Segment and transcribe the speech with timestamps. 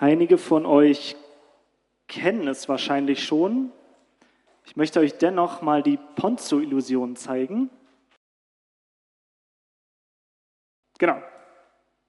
[0.00, 1.14] Einige von euch
[2.08, 3.70] kennen es wahrscheinlich schon.
[4.64, 7.68] Ich möchte euch dennoch mal die Ponzo-Illusion zeigen.
[10.96, 11.22] Genau.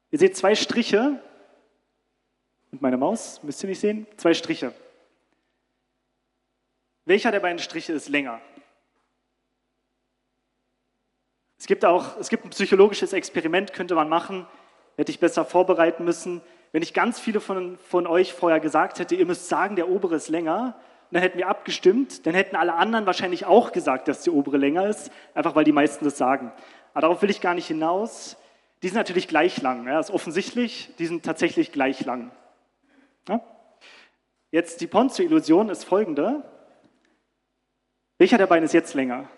[0.10, 1.22] Ihr seht zwei Striche.
[2.72, 4.74] Mit meiner Maus, müsst ihr nicht sehen, zwei Striche.
[7.04, 8.40] Welcher der beiden Striche ist länger?
[11.60, 14.48] Es gibt auch, es gibt ein psychologisches Experiment, könnte man machen,
[14.96, 16.42] hätte ich besser vorbereiten müssen.
[16.72, 20.16] Wenn ich ganz viele von, von euch vorher gesagt hätte, ihr müsst sagen, der obere
[20.16, 20.76] ist länger,
[21.12, 24.88] dann hätten wir abgestimmt, dann hätten alle anderen wahrscheinlich auch gesagt, dass der obere länger
[24.88, 26.54] ist, einfach weil die meisten das sagen.
[26.94, 28.38] Aber darauf will ich gar nicht hinaus.
[28.82, 32.32] Die sind natürlich gleich lang, ja, ist offensichtlich, die sind tatsächlich gleich lang.
[33.28, 33.42] Ja?
[34.50, 36.44] Jetzt die Ponzo-Illusion ist folgende.
[38.18, 39.30] Welcher der beiden ist jetzt länger?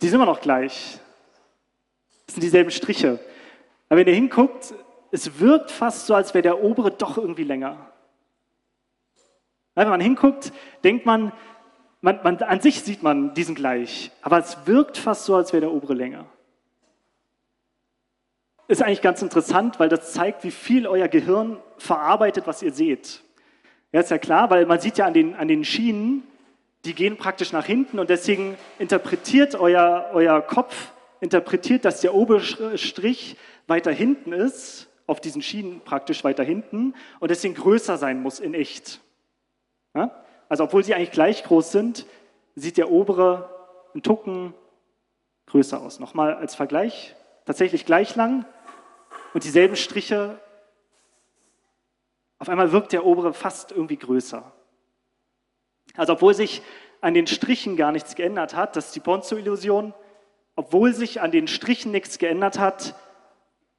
[0.00, 0.98] Die sind immer noch gleich.
[2.26, 3.18] Das sind dieselben Striche.
[3.88, 4.74] Aber wenn ihr hinguckt,
[5.10, 7.90] es wirkt fast so, als wäre der obere doch irgendwie länger.
[9.74, 10.52] Wenn man hinguckt,
[10.84, 11.32] denkt man,
[12.00, 15.62] man, man, an sich sieht man diesen gleich, aber es wirkt fast so, als wäre
[15.62, 16.26] der obere länger.
[18.66, 23.22] Ist eigentlich ganz interessant, weil das zeigt, wie viel euer Gehirn verarbeitet, was ihr seht.
[23.92, 26.22] Ja, ist ja klar, weil man sieht ja an den, an den Schienen,
[26.84, 32.76] die gehen praktisch nach hinten und deswegen interpretiert euer, euer Kopf, interpretiert, dass der obere
[32.76, 33.36] Strich
[33.68, 38.54] weiter hinten ist, auf diesen Schienen praktisch weiter hinten und deswegen größer sein muss in
[38.54, 39.00] echt.
[39.94, 40.24] Ja?
[40.48, 42.06] Also obwohl sie eigentlich gleich groß sind,
[42.54, 43.48] sieht der obere
[43.94, 44.54] ein Tucken
[45.46, 45.98] größer aus.
[45.98, 48.44] Nochmal als Vergleich, tatsächlich gleich lang
[49.34, 50.38] und dieselben Striche.
[52.38, 54.52] Auf einmal wirkt der obere fast irgendwie größer.
[55.96, 56.62] Also obwohl sich
[57.00, 59.94] an den Strichen gar nichts geändert hat, das ist die Ponzo-Illusion,
[60.56, 62.94] obwohl sich an den Strichen nichts geändert hat,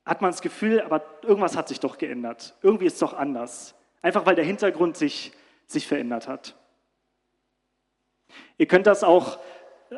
[0.10, 2.56] hat man das Gefühl, aber irgendwas hat sich doch geändert.
[2.64, 3.76] Irgendwie ist es doch anders.
[4.02, 5.32] Einfach weil der Hintergrund sich,
[5.68, 6.56] sich verändert hat.
[8.58, 9.38] Ihr könnt das auch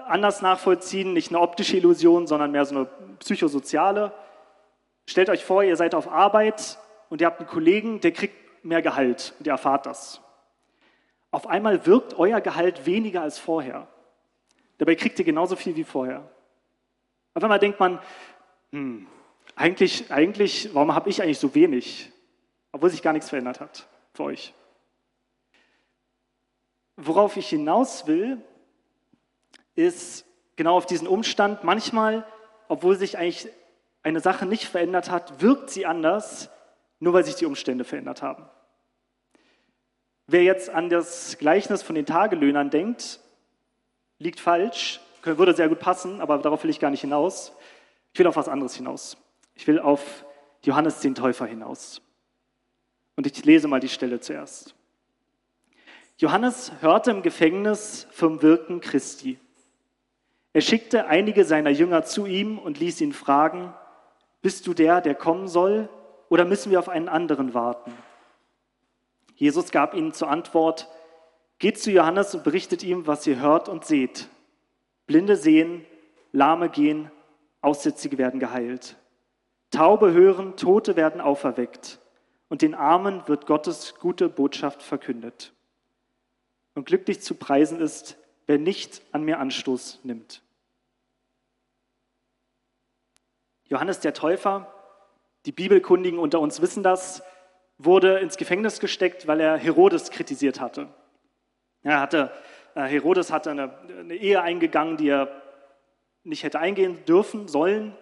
[0.08, 2.85] anders nachvollziehen, nicht eine optische Illusion, sondern mehr so eine
[3.19, 4.12] psychosoziale.
[5.08, 6.78] Stellt euch vor, ihr seid auf Arbeit
[7.09, 10.19] und ihr habt einen Kollegen, der kriegt mehr Gehalt und ihr erfahrt das.
[11.31, 13.88] Auf einmal wirkt euer Gehalt weniger als vorher.
[14.78, 16.30] Dabei kriegt ihr genauso viel wie vorher.
[17.34, 18.00] Auf einmal denkt man,
[18.74, 19.08] hm,
[19.61, 22.11] eigentlich, eigentlich, warum habe ich eigentlich so wenig?
[22.72, 24.53] Obwohl sich gar nichts verändert hat für euch.
[26.97, 28.41] Worauf ich hinaus will,
[29.75, 32.25] ist genau auf diesen Umstand, manchmal,
[32.69, 33.49] obwohl sich eigentlich
[34.01, 36.49] eine Sache nicht verändert hat, wirkt sie anders,
[36.99, 38.49] nur weil sich die Umstände verändert haben.
[40.25, 43.19] Wer jetzt an das Gleichnis von den Tagelöhnern denkt,
[44.17, 47.51] liegt falsch, würde sehr gut passen, aber darauf will ich gar nicht hinaus.
[48.11, 49.17] Ich will auf was anderes hinaus.
[49.56, 50.25] Ich will auf
[50.63, 52.01] Johannes den Täufer hinaus.
[53.16, 54.75] Und ich lese mal die Stelle zuerst.
[56.17, 59.40] Johannes hörte im Gefängnis vom Wirken Christi.
[60.53, 63.73] Er schickte einige seiner Jünger zu ihm und ließ ihn fragen,
[64.41, 65.90] bist du der, der kommen soll,
[66.29, 67.91] oder müssen wir auf einen anderen warten?
[69.35, 70.88] Jesus gab ihnen zur Antwort,
[71.57, 74.29] geht zu Johannes und berichtet ihm, was ihr hört und seht.
[75.07, 75.85] Blinde sehen,
[76.31, 77.11] Lahme gehen,
[77.61, 78.95] Aussätzige werden geheilt.
[79.72, 82.00] Taube hören, Tote werden auferweckt
[82.50, 85.54] und den Armen wird Gottes gute Botschaft verkündet.
[86.76, 90.42] Und glücklich zu preisen ist, wer nicht an mir Anstoß nimmt.
[93.66, 94.74] Johannes der Täufer,
[95.46, 97.24] die Bibelkundigen unter uns wissen das,
[97.78, 100.90] wurde ins Gefängnis gesteckt, weil er Herodes kritisiert hatte.
[101.84, 102.32] Er hatte
[102.76, 105.42] äh, Herodes hatte eine, eine Ehe eingegangen, die er
[106.24, 107.96] nicht hätte eingehen dürfen, sollen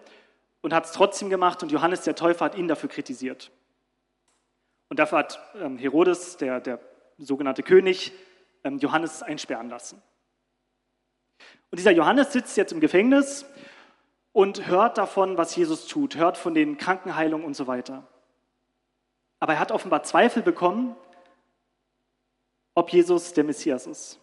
[0.62, 3.50] und hat es trotzdem gemacht und Johannes der Täufer hat ihn dafür kritisiert.
[4.88, 6.80] Und dafür hat ähm, Herodes, der, der
[7.18, 8.12] sogenannte König,
[8.64, 10.02] ähm, Johannes einsperren lassen.
[11.70, 13.46] Und dieser Johannes sitzt jetzt im Gefängnis
[14.32, 18.06] und hört davon, was Jesus tut, hört von den Krankenheilungen und so weiter.
[19.38, 20.96] Aber er hat offenbar Zweifel bekommen,
[22.74, 24.20] ob Jesus der Messias ist.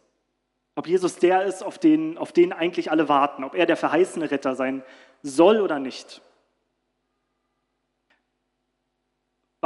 [0.76, 4.30] Ob Jesus der ist, auf den, auf den eigentlich alle warten, ob er der verheißene
[4.30, 4.84] Retter sein
[5.24, 6.22] soll oder nicht.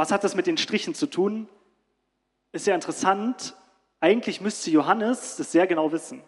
[0.02, 1.48] Was hat das mit den Strichen zu tun?
[2.50, 3.54] Ist ja interessant.
[4.00, 6.24] Eigentlich müsste Johannes das sehr genau wissen.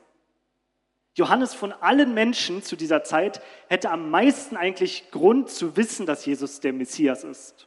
[1.17, 6.25] Johannes von allen Menschen zu dieser Zeit hätte am meisten eigentlich Grund zu wissen, dass
[6.25, 7.67] Jesus der Messias ist.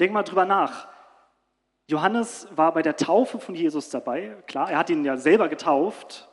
[0.00, 0.88] Denk mal drüber nach.
[1.86, 4.42] Johannes war bei der Taufe von Jesus dabei.
[4.48, 6.28] Klar, er hat ihn ja selber getauft.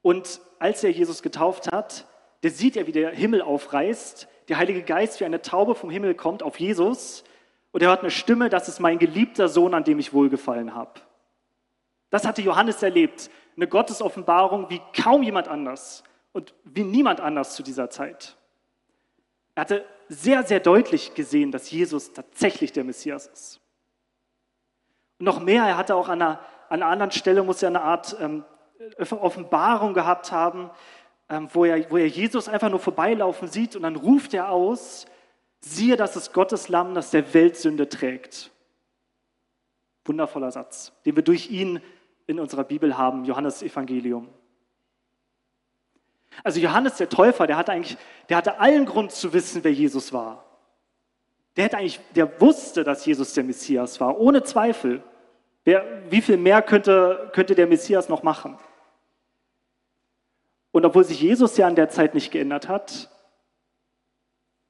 [0.00, 2.06] Und als er Jesus getauft hat,
[2.42, 6.14] der sieht ja, wie der Himmel aufreißt, der Heilige Geist wie eine Taube vom Himmel
[6.14, 7.24] kommt auf Jesus
[7.72, 11.00] und er hört eine Stimme, das ist mein geliebter Sohn, an dem ich wohlgefallen habe.
[12.10, 16.02] Das hatte Johannes erlebt, eine Gottesoffenbarung wie kaum jemand anders
[16.32, 18.36] und wie niemand anders zu dieser Zeit.
[19.54, 23.60] Er hatte sehr, sehr deutlich gesehen, dass Jesus tatsächlich der Messias ist.
[25.18, 27.82] Und noch mehr, er hatte auch an einer, an einer anderen Stelle, muss er eine
[27.82, 28.44] Art ähm,
[28.98, 30.70] Offenbarung gehabt haben,
[31.52, 35.06] wo, er, wo er Jesus einfach nur vorbeilaufen sieht und dann ruft er aus,
[35.60, 38.50] siehe, das ist Gottes Lamm, das der Weltsünde trägt.
[40.04, 41.80] Wundervoller Satz, den wir durch ihn
[42.26, 44.28] in unserer Bibel haben, Johannes Evangelium.
[46.42, 47.96] Also Johannes der Täufer, der hatte eigentlich,
[48.28, 50.44] der hatte allen Grund zu wissen, wer Jesus war.
[51.56, 55.02] Der hätte eigentlich, der wusste, dass Jesus der Messias war, ohne Zweifel.
[55.64, 58.58] Wer, wie viel mehr könnte, könnte der Messias noch machen?
[60.72, 63.10] Und obwohl sich Jesus ja an der Zeit nicht geändert hat,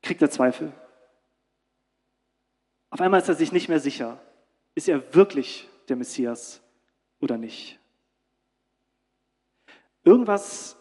[0.02, 0.72] kriegt er Zweifel.
[2.90, 4.18] Auf einmal ist er sich nicht mehr sicher.
[4.74, 6.62] Ist er wirklich der Messias
[7.20, 7.78] oder nicht?
[10.04, 10.76] Irgendwas,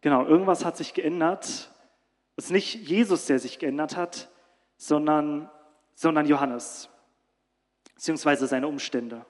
[0.00, 1.70] genau, irgendwas hat sich geändert.
[2.36, 4.28] Es ist nicht Jesus, der sich geändert hat,
[4.76, 5.48] sondern,
[5.94, 6.88] sondern Johannes,
[7.94, 9.24] beziehungsweise seine Umstände.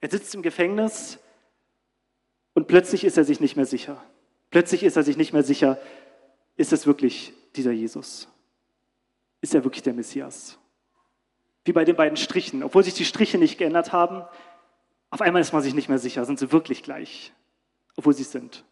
[0.00, 1.18] Er sitzt im Gefängnis
[2.54, 4.02] und plötzlich ist er sich nicht mehr sicher.
[4.50, 5.78] Plötzlich ist er sich nicht mehr sicher,
[6.56, 8.28] ist es wirklich dieser Jesus?
[9.40, 10.58] Ist er wirklich der Messias?
[11.64, 12.62] Wie bei den beiden Strichen.
[12.62, 14.24] Obwohl sich die Striche nicht geändert haben,
[15.10, 17.32] auf einmal ist man sich nicht mehr sicher, sind sie wirklich gleich,
[17.96, 18.64] obwohl sie es sind.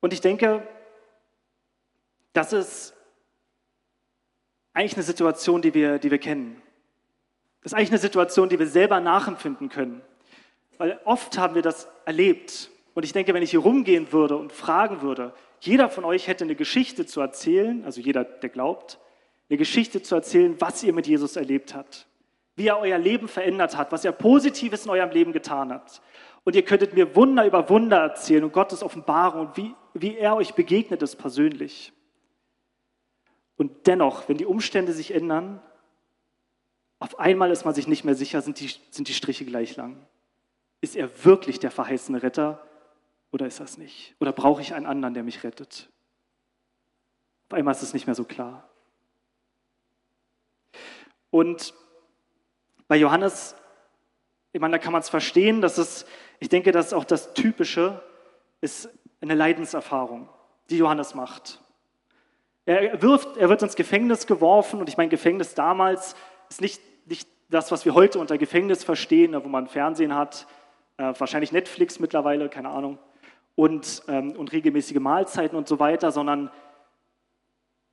[0.00, 0.66] Und ich denke,
[2.32, 2.94] das ist
[4.72, 6.62] eigentlich eine Situation, die wir, die wir kennen.
[7.62, 10.02] Das ist eigentlich eine Situation, die wir selber nachempfinden können.
[10.78, 12.70] Weil oft haben wir das erlebt.
[12.94, 16.44] Und ich denke, wenn ich hier rumgehen würde und fragen würde, jeder von euch hätte
[16.44, 18.98] eine Geschichte zu erzählen, also jeder, der glaubt,
[19.50, 22.06] eine Geschichte zu erzählen, was ihr mit Jesus erlebt habt,
[22.56, 26.00] wie er euer Leben verändert hat, was er Positives in eurem Leben getan hat.
[26.44, 30.36] Und ihr könntet mir Wunder über Wunder erzählen und Gottes Offenbarung und wie, wie er
[30.36, 31.92] euch begegnet ist persönlich.
[33.56, 35.60] Und dennoch, wenn die Umstände sich ändern,
[37.00, 40.06] auf einmal ist man sich nicht mehr sicher, sind die, sind die Striche gleich lang.
[40.80, 42.64] Ist er wirklich der verheißene Retter
[43.32, 44.14] oder ist das nicht?
[44.20, 45.88] Oder brauche ich einen anderen, der mich rettet?
[47.48, 48.68] Auf einmal ist es nicht mehr so klar.
[51.30, 51.74] Und
[52.86, 53.54] bei Johannes,
[54.52, 56.06] ich meine, da kann man es verstehen, dass es,
[56.38, 58.02] ich denke, dass auch das Typische
[58.60, 58.88] ist
[59.20, 60.28] eine Leidenserfahrung,
[60.70, 61.60] die Johannes macht.
[62.64, 66.14] Er, wirft, er wird ins Gefängnis geworfen und ich meine, Gefängnis damals
[66.50, 70.46] ist nicht, nicht das, was wir heute unter Gefängnis verstehen, wo man Fernsehen hat,
[70.98, 72.98] äh, wahrscheinlich Netflix mittlerweile, keine Ahnung,
[73.54, 76.50] und, ähm, und regelmäßige Mahlzeiten und so weiter, sondern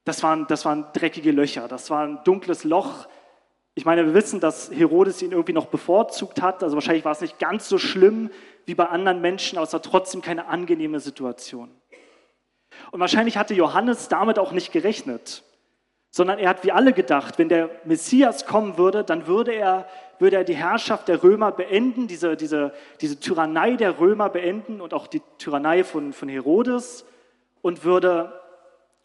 [0.03, 3.07] das waren, das waren dreckige Löcher, das war ein dunkles Loch.
[3.73, 7.21] Ich meine, wir wissen, dass Herodes ihn irgendwie noch bevorzugt hat, also wahrscheinlich war es
[7.21, 8.29] nicht ganz so schlimm
[8.65, 11.71] wie bei anderen Menschen, aber es war trotzdem keine angenehme Situation.
[12.91, 15.43] Und wahrscheinlich hatte Johannes damit auch nicht gerechnet
[16.15, 19.85] sondern er hat wie alle gedacht, wenn der Messias kommen würde, dann würde er,
[20.17, 24.93] würde er die Herrschaft der Römer beenden, diese, diese, diese Tyrannei der Römer beenden und
[24.93, 27.03] auch die Tyrannei von, von Herodes
[27.61, 28.31] und würde,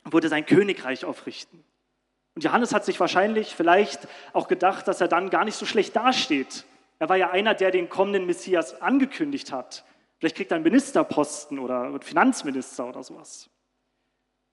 [0.04, 1.64] würde sein Königreich aufrichten.
[2.36, 5.96] Und Johannes hat sich wahrscheinlich vielleicht auch gedacht, dass er dann gar nicht so schlecht
[5.96, 6.64] dasteht.
[7.00, 9.84] Er war ja einer, der den kommenden Messias angekündigt hat.
[10.20, 13.50] Vielleicht kriegt er einen Ministerposten oder Finanzminister oder sowas.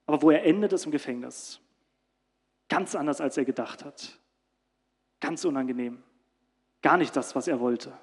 [0.08, 1.62] Aber wo er endet, ist im Gefängnis.
[2.70, 4.20] Ganz anders, als er gedacht hat.
[5.20, 6.04] Ganz unangenehm.
[6.82, 7.98] Gar nicht das, was er wollte.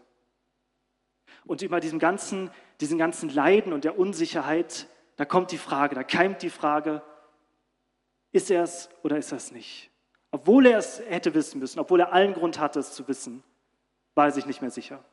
[1.44, 6.02] Und über diesem ganzen, diesen ganzen Leiden und der Unsicherheit, da kommt die Frage, da
[6.02, 7.02] keimt die Frage,
[8.33, 9.90] ist er es oder ist er es nicht?
[10.30, 13.44] Obwohl er es hätte wissen müssen, obwohl er allen Grund hatte, es zu wissen,
[14.14, 15.04] war er sich nicht mehr sicher.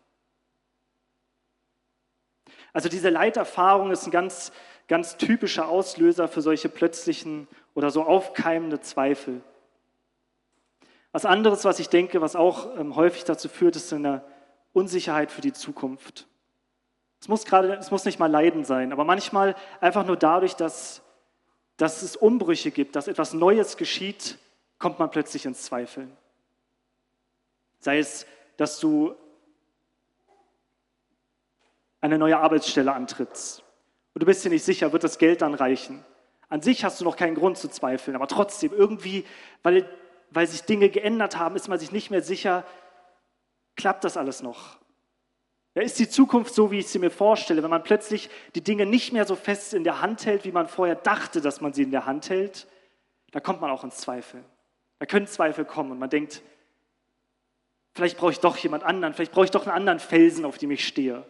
[2.74, 4.52] Also diese Leiterfahrung ist ein ganz,
[4.92, 9.40] ganz typischer Auslöser für solche plötzlichen oder so aufkeimende Zweifel.
[11.14, 14.22] Was anderes, was ich denke, was auch ähm, häufig dazu führt, ist eine
[14.74, 16.28] Unsicherheit für die Zukunft.
[17.22, 21.02] Es muss gerade, es muss nicht mal Leiden sein, aber manchmal einfach nur dadurch, dass,
[21.78, 24.40] dass es Umbrüche gibt, dass etwas Neues geschieht,
[24.78, 26.12] kommt man plötzlich ins Zweifeln.
[27.80, 28.26] Sei es,
[28.58, 29.16] dass du
[32.02, 33.64] eine neue Arbeitsstelle antrittst
[34.14, 36.04] und du bist dir nicht sicher, wird das Geld dann reichen?
[36.50, 39.26] An sich hast du noch keinen Grund zu zweifeln, aber trotzdem irgendwie,
[39.64, 39.90] weil,
[40.32, 42.66] weil sich Dinge geändert haben, ist man sich nicht mehr sicher,
[43.76, 44.78] klappt das alles noch?
[45.74, 48.86] Ja, ist die Zukunft so, wie ich sie mir vorstelle, wenn man plötzlich die Dinge
[48.86, 51.84] nicht mehr so fest in der Hand hält, wie man vorher dachte, dass man sie
[51.84, 52.68] in der Hand hält,
[53.32, 54.44] da kommt man auch ins Zweifel.
[55.00, 56.42] Da können Zweifel kommen und man denkt,
[57.96, 60.72] vielleicht brauche ich doch jemand anderen, vielleicht brauche ich doch einen anderen Felsen, auf dem
[60.72, 61.26] ich stehe.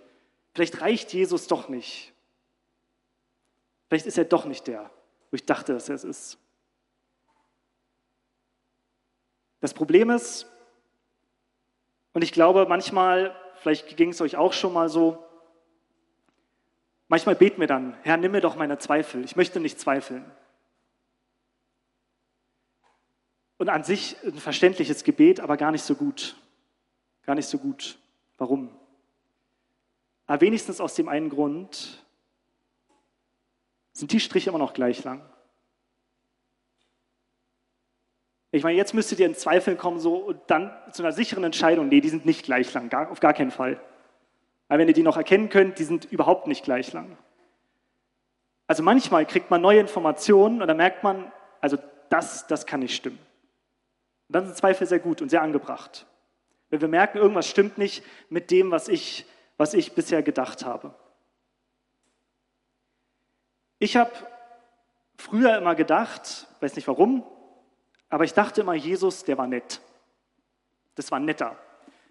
[0.55, 2.11] Vielleicht reicht Jesus doch nicht.
[3.91, 4.89] Vielleicht ist er doch nicht der,
[5.31, 6.37] wo ich dachte, dass er es ist.
[9.59, 10.49] Das Problem ist,
[12.13, 15.21] und ich glaube, manchmal, vielleicht ging es euch auch schon mal so,
[17.09, 19.25] manchmal beten wir dann, Herr, nimm mir doch meine Zweifel.
[19.25, 20.23] Ich möchte nicht zweifeln.
[23.57, 26.37] Und an sich ein verständliches Gebet, aber gar nicht so gut.
[27.23, 27.99] Gar nicht so gut.
[28.37, 28.73] Warum?
[30.27, 32.00] Aber wenigstens aus dem einen Grund
[33.93, 35.21] sind die Striche immer noch gleich lang.
[38.51, 41.87] Ich meine, jetzt müsstet ihr in Zweifeln kommen so, und dann zu einer sicheren Entscheidung.
[41.87, 43.79] Nee, die sind nicht gleich lang, gar, auf gar keinen Fall.
[44.67, 47.17] Weil wenn ihr die noch erkennen könnt, die sind überhaupt nicht gleich lang.
[48.67, 51.31] Also manchmal kriegt man neue Informationen und dann merkt man,
[51.61, 51.77] also
[52.09, 53.19] das, das kann nicht stimmen.
[54.27, 56.05] Und dann sind Zweifel sehr gut und sehr angebracht.
[56.69, 59.25] Wenn wir merken, irgendwas stimmt nicht mit dem, was ich,
[59.57, 60.93] was ich bisher gedacht habe.
[63.83, 64.11] Ich habe
[65.17, 67.25] früher immer gedacht, weiß nicht warum,
[68.09, 69.81] aber ich dachte immer, Jesus, der war nett.
[70.93, 71.57] Das war netter.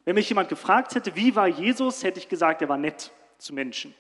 [0.05, 3.55] Wenn mich jemand gefragt hätte, wie war Jesus, hätte ich gesagt, er war nett zu
[3.55, 3.95] Menschen.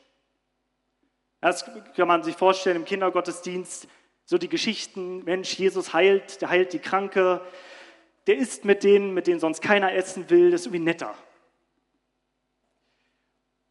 [1.40, 3.86] Das kann man sich vorstellen im Kindergottesdienst,
[4.24, 7.40] so die Geschichten, Mensch, Jesus heilt, der heilt die Kranke,
[8.26, 11.14] der isst mit denen, mit denen sonst keiner essen will, das ist irgendwie netter.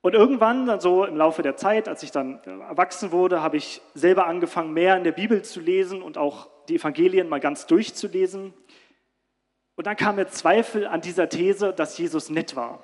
[0.01, 3.81] Und irgendwann, dann so im Laufe der Zeit, als ich dann erwachsen wurde, habe ich
[3.93, 8.53] selber angefangen, mehr in der Bibel zu lesen und auch die Evangelien mal ganz durchzulesen.
[9.75, 12.83] Und dann kam mir Zweifel an dieser These, dass Jesus nett war.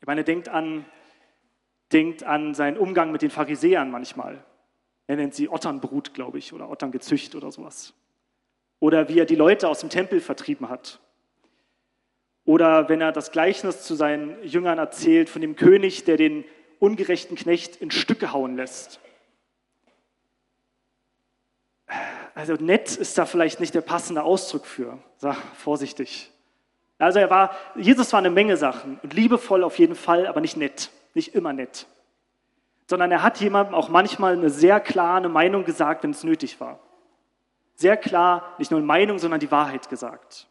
[0.00, 0.86] Ich meine, denkt an,
[1.92, 4.44] denkt an seinen Umgang mit den Pharisäern manchmal.
[5.06, 7.94] Er nennt sie Otternbrut, glaube ich, oder Otterngezücht oder sowas.
[8.80, 11.00] Oder wie er die Leute aus dem Tempel vertrieben hat.
[12.48, 16.46] Oder wenn er das Gleichnis zu seinen Jüngern erzählt von dem König, der den
[16.78, 19.00] ungerechten Knecht in Stücke hauen lässt.
[22.34, 24.96] Also nett ist da vielleicht nicht der passende Ausdruck für.
[25.18, 26.32] Sag vorsichtig.
[26.96, 30.56] Also er war, Jesus war eine Menge Sachen und liebevoll auf jeden Fall, aber nicht
[30.56, 31.86] nett, nicht immer nett.
[32.86, 36.78] Sondern er hat jemandem auch manchmal eine sehr klare Meinung gesagt, wenn es nötig war.
[37.74, 40.48] Sehr klar, nicht nur eine Meinung, sondern die Wahrheit gesagt.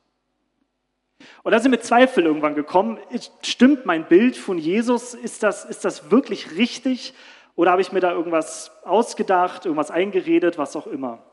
[1.43, 2.99] Und da sind mir Zweifel irgendwann gekommen.
[3.41, 5.13] Stimmt mein Bild von Jesus?
[5.13, 7.13] Ist das, ist das wirklich richtig?
[7.55, 11.23] Oder habe ich mir da irgendwas ausgedacht, irgendwas eingeredet, was auch immer?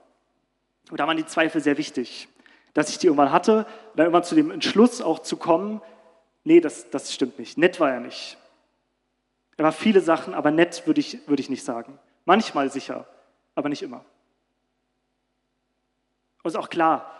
[0.90, 2.28] Und da waren die Zweifel sehr wichtig,
[2.72, 5.82] dass ich die irgendwann hatte und dann irgendwann zu dem Entschluss auch zu kommen,
[6.44, 7.58] nee, das, das stimmt nicht.
[7.58, 8.38] Nett war er nicht.
[9.56, 11.98] Er war viele Sachen, aber nett würde ich, würde ich nicht sagen.
[12.24, 13.06] Manchmal sicher,
[13.54, 14.04] aber nicht immer.
[16.42, 17.10] Und ist auch klar,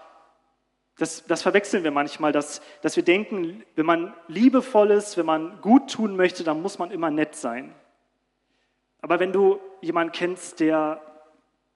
[0.97, 5.61] das, das verwechseln wir manchmal, dass, dass wir denken, wenn man liebevoll ist, wenn man
[5.61, 7.75] gut tun möchte, dann muss man immer nett sein.
[9.01, 11.01] Aber wenn du jemanden kennst, der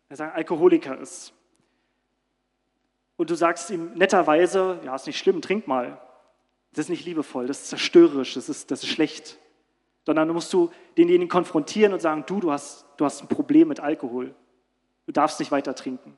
[0.08, 1.34] sagen, Alkoholiker ist
[3.16, 6.00] und du sagst ihm netterweise, ja, ist nicht schlimm, trink mal,
[6.70, 9.38] das ist nicht liebevoll, das ist zerstörerisch, das ist, das ist schlecht.
[10.06, 13.80] Sondern musst du denjenigen konfrontieren und sagen, du, du hast, du hast ein Problem mit
[13.80, 14.34] Alkohol.
[15.04, 16.16] Du darfst nicht weiter trinken.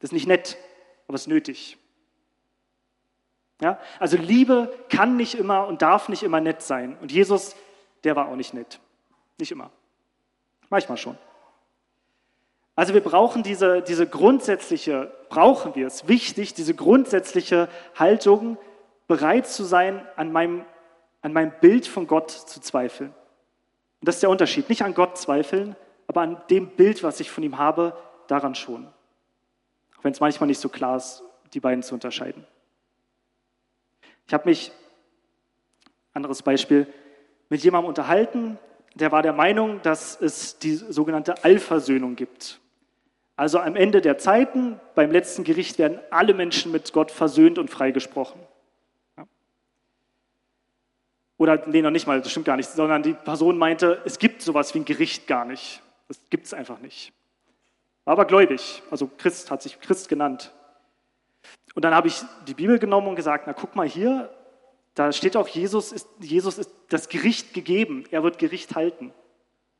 [0.00, 0.58] Das ist nicht nett,
[1.06, 1.78] aber es ist nötig.
[3.60, 3.78] Ja?
[3.98, 6.96] Also Liebe kann nicht immer und darf nicht immer nett sein.
[7.00, 7.54] Und Jesus,
[8.02, 8.80] der war auch nicht nett.
[9.38, 9.70] Nicht immer.
[10.70, 11.18] Manchmal schon.
[12.76, 18.58] Also wir brauchen diese, diese grundsätzliche, brauchen wir es, wichtig, diese grundsätzliche Haltung,
[19.06, 20.64] bereit zu sein, an meinem,
[21.22, 23.10] an meinem Bild von Gott zu zweifeln.
[24.00, 24.68] Und das ist der Unterschied.
[24.68, 27.96] Nicht an Gott zweifeln, aber an dem Bild, was ich von ihm habe,
[28.26, 28.86] daran schon.
[29.98, 32.46] Auch wenn es manchmal nicht so klar ist, die beiden zu unterscheiden.
[34.26, 34.72] Ich habe mich,
[36.12, 36.86] anderes Beispiel,
[37.48, 38.58] mit jemandem unterhalten,
[38.94, 42.60] der war der Meinung, dass es die sogenannte Allversöhnung gibt.
[43.36, 47.68] Also am Ende der Zeiten, beim letzten Gericht werden alle Menschen mit Gott versöhnt und
[47.68, 48.40] freigesprochen.
[51.36, 54.40] Oder, nee, noch nicht mal, das stimmt gar nicht, sondern die Person meinte, es gibt
[54.40, 55.82] sowas wie ein Gericht gar nicht.
[56.06, 57.12] Das gibt es einfach nicht.
[58.04, 60.52] War aber gläubig, also Christ, hat sich Christ genannt.
[61.74, 64.30] Und dann habe ich die Bibel genommen und gesagt, na guck mal hier,
[64.94, 69.12] da steht auch, Jesus ist, Jesus ist das Gericht gegeben, er wird Gericht halten.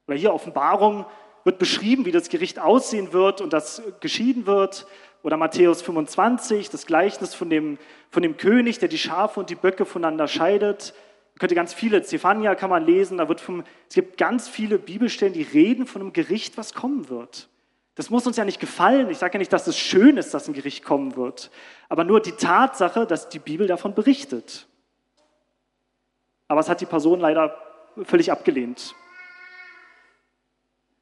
[0.08, 1.06] Oder hier Offenbarung
[1.44, 4.86] wird beschrieben, wie das Gericht aussehen wird und das geschieden wird.
[5.22, 7.78] Oder Matthäus 25, das Gleichnis von dem,
[8.10, 10.94] von dem König, der die Schafe und die Böcke voneinander scheidet.
[11.34, 14.78] Man könnte ganz viele, Zephania kann man lesen, da wird vom, es gibt ganz viele
[14.78, 17.48] Bibelstellen, die reden von einem Gericht, was kommen wird.
[17.94, 19.08] Das muss uns ja nicht gefallen.
[19.10, 21.50] Ich sage ja nicht, dass es schön ist, dass ein Gericht kommen wird.
[21.88, 24.66] Aber nur die Tatsache, dass die Bibel davon berichtet.
[26.48, 27.56] Aber es hat die Person leider
[28.02, 28.94] völlig abgelehnt.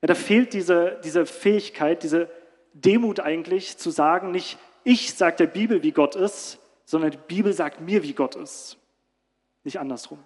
[0.02, 2.28] Ja, da fehlt diese, diese Fähigkeit, diese
[2.74, 7.52] Demut eigentlich, zu sagen, nicht ich sage der Bibel, wie Gott ist, sondern die Bibel
[7.52, 8.76] sagt mir, wie Gott ist.
[9.64, 10.18] Nicht andersrum.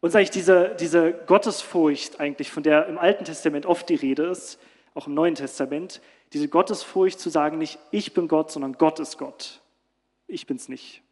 [0.00, 4.58] Und eigentlich diese, diese Gottesfurcht eigentlich, von der im Alten Testament oft die Rede ist,
[4.94, 6.00] auch im Neuen Testament,
[6.32, 9.60] diese Gottesfurcht zu sagen, nicht ich bin Gott, sondern Gott ist Gott.
[10.26, 11.02] Ich bin's nicht.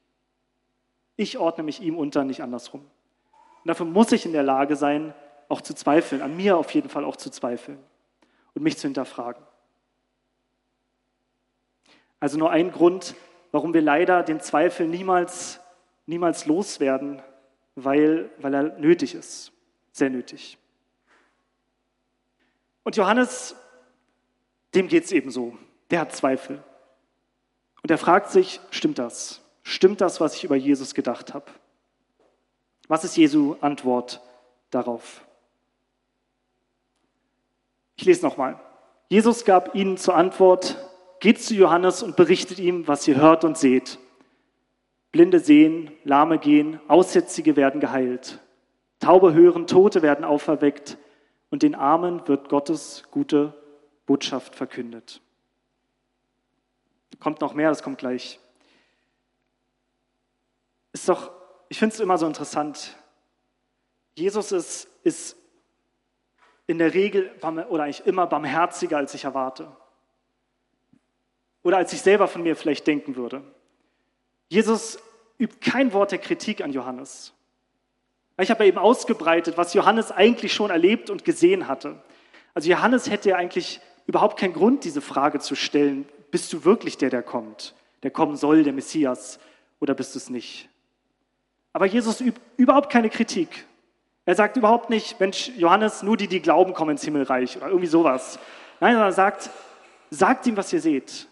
[1.17, 2.81] Ich ordne mich ihm unter, nicht andersrum.
[2.81, 5.15] Und dafür muss ich in der Lage sein,
[5.49, 7.79] auch zu zweifeln, an mir auf jeden Fall auch zu zweifeln
[8.55, 9.43] und mich zu hinterfragen.
[12.21, 13.15] Also nur ein Grund,
[13.53, 15.61] warum wir leider den Zweifel niemals,
[16.07, 17.23] niemals loswerden,
[17.75, 19.53] weil, weil er nötig ist,
[19.93, 20.59] sehr nötig.
[22.83, 23.55] Und Johannes,
[24.75, 25.57] dem geht es eben so,
[25.91, 26.63] der hat Zweifel.
[27.83, 29.41] Und er fragt sich, stimmt das?
[29.63, 31.47] Stimmt das, was ich über Jesus gedacht habe?
[32.89, 34.23] Was ist Jesu Antwort
[34.71, 35.25] darauf?
[37.97, 38.59] Ich lese nochmal.
[39.09, 40.77] Jesus gab ihnen zur Antwort,
[41.21, 43.99] geht zu Johannes und berichtet ihm, was ihr hört und seht.
[45.13, 48.41] Blinde sehen, Lahme gehen, Aussätzige werden geheilt.
[49.01, 50.99] Taube hören, Tote werden auferweckt
[51.51, 53.55] und den Armen wird Gottes gute
[54.09, 55.21] Botschaft verkündet.
[57.21, 58.41] Kommt noch mehr, das kommt gleich.
[60.93, 61.31] Ist doch,
[61.69, 62.97] ich finde es immer so interessant.
[64.15, 65.37] Jesus ist, ist
[66.67, 67.31] in der Regel
[67.69, 69.77] oder eigentlich immer barmherziger, als ich erwarte.
[71.63, 73.43] Oder als ich selber von mir vielleicht denken würde.
[74.49, 74.99] Jesus
[75.39, 77.35] übt kein Wort der Kritik an Johannes.
[78.41, 82.03] Ich habe ja eben ausgebreitet, was Johannes eigentlich schon erlebt und gesehen hatte.
[82.55, 86.97] Also Johannes hätte ja eigentlich überhaupt keinen Grund, diese Frage zu stellen, bist du wirklich
[86.97, 89.39] der, der kommt, der kommen soll, der Messias,
[89.81, 90.69] oder bist du es nicht?
[91.73, 93.67] Aber Jesus übt überhaupt keine Kritik.
[94.25, 97.87] Er sagt überhaupt nicht, Mensch, Johannes, nur die, die glauben, kommen ins Himmelreich oder irgendwie
[97.87, 98.39] sowas.
[98.81, 99.51] Nein, sondern er sagt,
[100.11, 101.29] sagt ihm, was ihr seht.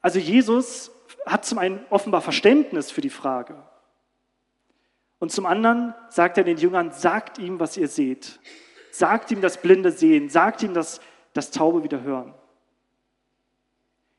[0.00, 0.92] Also Jesus
[1.26, 3.56] hat zum einen offenbar Verständnis für die Frage.
[5.18, 8.38] Und zum anderen sagt er den Jüngern, sagt ihm, was ihr seht.
[8.98, 10.28] Sagt ihm das Blinde sehen.
[10.28, 11.00] Sagt ihm das,
[11.32, 12.34] das Taube wieder hören.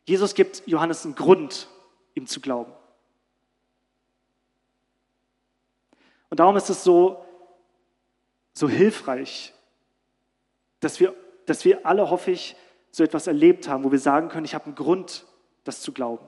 [0.06, 1.68] Jesus gibt Johannes einen Grund,
[2.14, 2.72] ihm zu glauben.
[6.30, 7.26] Und darum ist es so,
[8.54, 9.54] so hilfreich,
[10.80, 11.14] dass wir,
[11.46, 12.56] dass wir alle, hoffe ich,
[12.90, 15.26] so etwas erlebt haben, wo wir sagen können, ich habe einen Grund,
[15.66, 16.26] das zu glauben.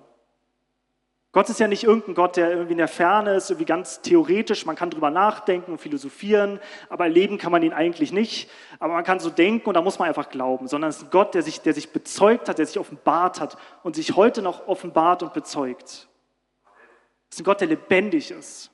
[1.34, 4.66] Gott ist ja nicht irgendein Gott, der irgendwie in der Ferne ist, irgendwie ganz theoretisch,
[4.66, 8.50] man kann drüber nachdenken und philosophieren, aber erleben kann man ihn eigentlich nicht.
[8.80, 11.10] Aber man kann so denken und da muss man einfach glauben, sondern es ist ein
[11.10, 14.68] Gott, der sich, der sich bezeugt hat, der sich offenbart hat und sich heute noch
[14.68, 16.10] offenbart und bezeugt.
[17.30, 18.70] Es ist ein Gott, der lebendig ist.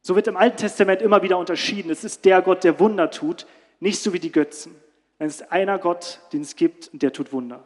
[0.00, 1.90] So wird im Alten Testament immer wieder unterschieden.
[1.90, 3.46] Es ist der Gott, der Wunder tut,
[3.80, 4.76] nicht so wie die Götzen.
[5.18, 7.64] Es ist einer Gott, den es gibt und der tut Wunder.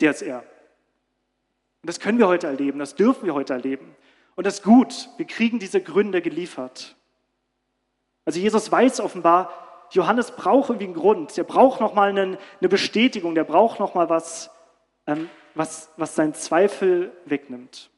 [0.00, 0.42] Der ist er.
[1.82, 3.94] Und das können wir heute erleben, das dürfen wir heute erleben.
[4.36, 6.96] Und das ist gut, wir kriegen diese Gründe geliefert.
[8.24, 9.52] Also Jesus weiß offenbar,
[9.90, 14.50] Johannes braucht irgendwie einen Grund, der braucht nochmal eine, Bestätigung, der braucht nochmal was,
[15.06, 17.90] ähm, was, was seinen Zweifel wegnimmt.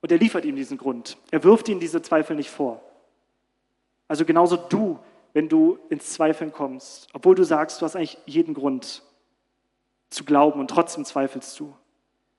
[0.00, 1.16] Und er liefert ihm diesen Grund.
[1.30, 2.82] Er wirft ihm diese Zweifel nicht vor.
[4.06, 4.98] Also genauso du,
[5.32, 9.02] wenn du ins Zweifeln kommst, obwohl du sagst, du hast eigentlich jeden Grund
[10.10, 11.74] zu glauben und trotzdem zweifelst du.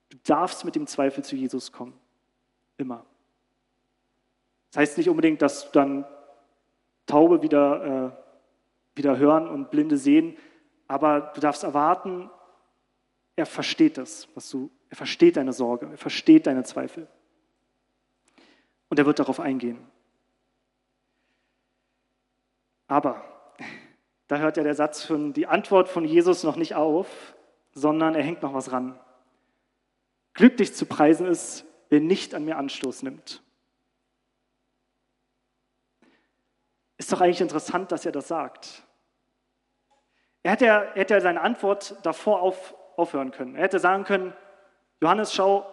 [0.10, 1.94] Du darfst mit dem Zweifel zu Jesus kommen.
[2.78, 3.06] Immer.
[4.72, 6.06] Das heißt nicht unbedingt, dass du dann
[7.06, 8.14] Taube wieder,
[8.96, 10.38] äh, wieder hören und Blinde sehen,
[10.88, 12.30] aber du darfst erwarten,
[13.36, 17.08] er versteht das, was du, er versteht deine Sorge, er versteht deine Zweifel.
[18.90, 19.80] Und er wird darauf eingehen.
[22.88, 23.24] Aber
[24.28, 27.36] da hört ja der Satz von die Antwort von Jesus noch nicht auf,
[27.72, 29.00] sondern er hängt noch was ran.
[30.34, 33.42] Glücklich zu preisen ist, wer nicht an mir Anstoß nimmt.
[36.98, 38.84] Ist doch eigentlich interessant, dass er das sagt.
[40.44, 43.56] Er hätte er hätte seine Antwort davor auf, aufhören können.
[43.56, 44.34] Er hätte sagen können,
[45.02, 45.66] Johannes, schau,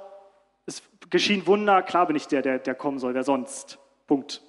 [0.66, 3.78] es geschehen Wunder, klar bin ich der, der, der kommen soll, wer sonst?
[4.06, 4.42] Punkt.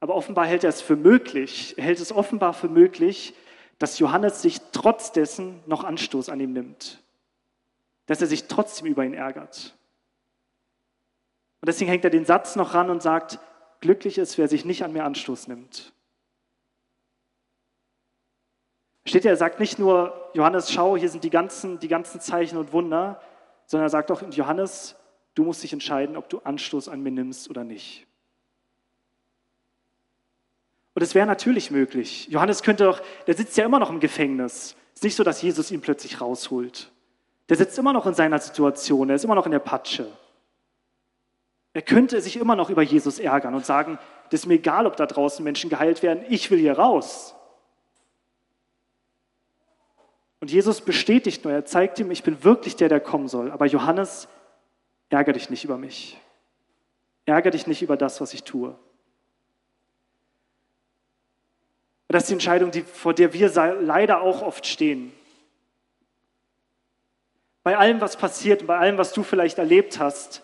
[0.00, 3.34] Aber offenbar hält er es für möglich, er hält es offenbar für möglich,
[3.78, 7.02] dass Johannes sich trotz dessen noch Anstoß an ihm nimmt.
[8.10, 9.78] Dass er sich trotzdem über ihn ärgert.
[11.60, 13.38] Und deswegen hängt er den Satz noch ran und sagt,
[13.80, 15.92] glücklich ist, wer sich nicht an mir Anstoß nimmt.
[19.06, 22.58] Steht ja, er sagt nicht nur, Johannes, schau, hier sind die ganzen, die ganzen Zeichen
[22.58, 23.20] und Wunder,
[23.66, 24.96] sondern er sagt auch, Johannes,
[25.36, 28.08] du musst dich entscheiden, ob du Anstoß an mir nimmst oder nicht.
[30.94, 32.26] Und es wäre natürlich möglich.
[32.26, 34.74] Johannes könnte doch, der sitzt ja immer noch im Gefängnis.
[34.94, 36.90] Es ist nicht so, dass Jesus ihn plötzlich rausholt.
[37.50, 40.06] Der sitzt immer noch in seiner Situation, er ist immer noch in der Patsche.
[41.72, 43.98] Er könnte sich immer noch über Jesus ärgern und sagen,
[44.30, 47.34] das ist mir egal, ob da draußen Menschen geheilt werden, ich will hier raus.
[50.38, 53.50] Und Jesus bestätigt nur, er zeigt ihm, ich bin wirklich der, der kommen soll.
[53.50, 54.28] Aber Johannes,
[55.08, 56.18] ärgere dich nicht über mich.
[57.26, 58.78] Ärgere dich nicht über das, was ich tue.
[62.06, 65.12] Das ist die Entscheidung, die, vor der wir leider auch oft stehen.
[67.62, 70.42] Bei allem, was passiert bei allem, was du vielleicht erlebt hast,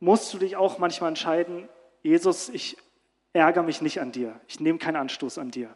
[0.00, 1.68] musst du dich auch manchmal entscheiden,
[2.02, 2.76] Jesus, ich
[3.32, 4.38] ärgere mich nicht an dir.
[4.48, 5.74] Ich nehme keinen Anstoß an dir.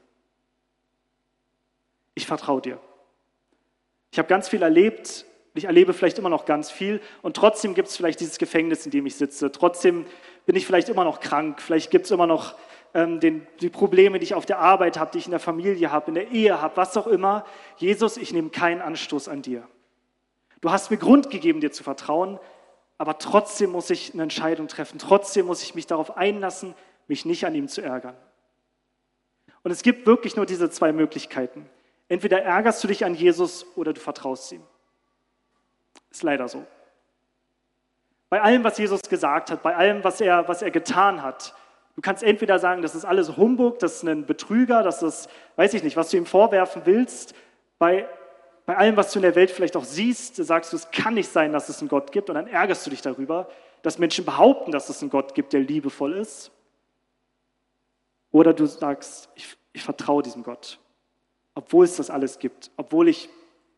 [2.14, 2.80] Ich vertraue dir.
[4.10, 7.88] Ich habe ganz viel erlebt, ich erlebe vielleicht immer noch ganz viel und trotzdem gibt
[7.88, 9.52] es vielleicht dieses Gefängnis, in dem ich sitze.
[9.52, 10.06] Trotzdem
[10.44, 11.62] bin ich vielleicht immer noch krank.
[11.62, 12.54] Vielleicht gibt es immer noch
[12.94, 15.92] ähm, den, die Probleme, die ich auf der Arbeit habe, die ich in der Familie
[15.92, 17.46] habe, in der Ehe habe, was auch immer.
[17.76, 19.66] Jesus, ich nehme keinen Anstoß an dir.
[20.60, 22.38] Du hast mir Grund gegeben, dir zu vertrauen,
[22.98, 24.98] aber trotzdem muss ich eine Entscheidung treffen.
[24.98, 26.74] Trotzdem muss ich mich darauf einlassen,
[27.08, 28.16] mich nicht an ihm zu ärgern.
[29.62, 31.68] Und es gibt wirklich nur diese zwei Möglichkeiten.
[32.08, 34.62] Entweder ärgerst du dich an Jesus oder du vertraust ihm.
[36.10, 36.64] Ist leider so.
[38.28, 41.54] Bei allem, was Jesus gesagt hat, bei allem, was er, was er getan hat,
[41.94, 45.74] du kannst entweder sagen, das ist alles Humbug, das ist ein Betrüger, das ist, weiß
[45.74, 47.34] ich nicht, was du ihm vorwerfen willst.
[47.78, 48.08] Bei
[48.66, 51.30] bei allem, was du in der Welt vielleicht auch siehst, sagst du, es kann nicht
[51.30, 53.48] sein, dass es einen Gott gibt und dann ärgerst du dich darüber,
[53.82, 56.50] dass Menschen behaupten, dass es einen Gott gibt, der liebevoll ist.
[58.32, 60.80] Oder du sagst, ich, ich vertraue diesem Gott,
[61.54, 63.28] obwohl es das alles gibt, obwohl ich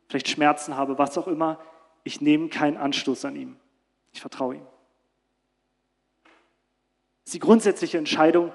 [0.08, 1.60] vielleicht Schmerzen habe, was auch immer,
[2.02, 3.56] ich nehme keinen Anstoß an ihm.
[4.14, 4.66] Ich vertraue ihm.
[6.24, 8.52] Das ist die grundsätzliche Entscheidung,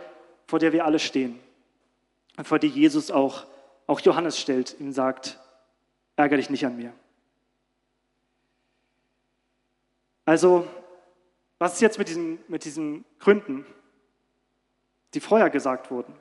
[0.48, 1.40] vor der wir alle stehen
[2.38, 3.46] und vor die Jesus auch,
[3.86, 5.40] auch Johannes stellt, ihm sagt,
[6.16, 6.94] ärgere dich nicht an mir.
[10.26, 10.68] Also,
[11.60, 13.66] was ist jetzt mit diesen, mit diesen Gründen,
[15.14, 16.14] die vorher gesagt wurden?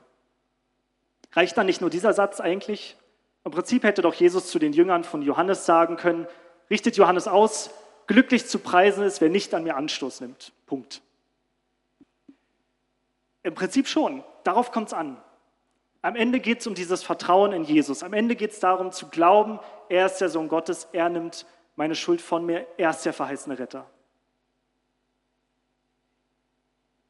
[1.33, 2.97] Reicht dann nicht nur dieser Satz eigentlich?
[3.45, 6.27] Im Prinzip hätte doch Jesus zu den Jüngern von Johannes sagen können,
[6.71, 7.71] richtet Johannes aus,
[8.07, 10.53] glücklich zu preisen ist, wer nicht an mir Anstoß nimmt.
[10.67, 11.03] Punkt.
[13.43, 14.23] Im Prinzip schon.
[14.45, 15.17] Darauf kommt es an.
[16.03, 18.03] Am Ende geht es um dieses Vertrauen in Jesus.
[18.03, 19.61] Am Ende geht es darum zu glauben,
[19.93, 21.45] er ist der Sohn Gottes, er nimmt
[21.77, 23.87] meine Schuld von mir, er ist der verheißene Retter.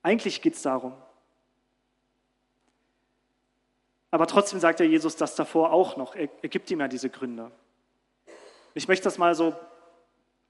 [0.02, 0.92] Eigentlich geht es darum.
[4.10, 6.16] Aber trotzdem sagt ja Jesus das davor auch noch.
[6.16, 7.52] Er, er gibt ihm ja diese Gründe.
[8.74, 9.54] Ich möchte das mal so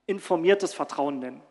[0.07, 1.43] informiertes Vertrauen nennen.